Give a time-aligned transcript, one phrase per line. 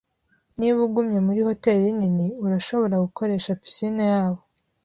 [0.57, 4.41] Niba ugumye muri hoteri nini, urashobora gukoresha pisine yabo.